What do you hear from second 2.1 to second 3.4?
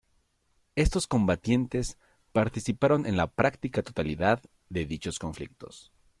participaron en la